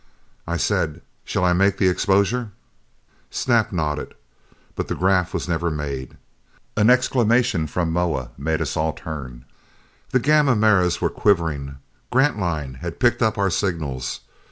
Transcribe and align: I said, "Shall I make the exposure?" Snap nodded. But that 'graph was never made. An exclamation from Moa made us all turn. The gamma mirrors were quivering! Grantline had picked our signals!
I 0.47 0.57
said, 0.57 1.03
"Shall 1.23 1.45
I 1.45 1.53
make 1.53 1.77
the 1.77 1.87
exposure?" 1.87 2.49
Snap 3.29 3.71
nodded. 3.71 4.15
But 4.75 4.87
that 4.87 4.97
'graph 4.97 5.31
was 5.31 5.47
never 5.47 5.69
made. 5.69 6.17
An 6.75 6.89
exclamation 6.89 7.67
from 7.67 7.93
Moa 7.93 8.31
made 8.35 8.61
us 8.63 8.75
all 8.75 8.93
turn. 8.93 9.45
The 10.09 10.17
gamma 10.19 10.55
mirrors 10.55 11.01
were 11.01 11.11
quivering! 11.11 11.77
Grantline 12.11 12.73
had 12.81 12.99
picked 12.99 13.21
our 13.21 13.51
signals! 13.51 14.21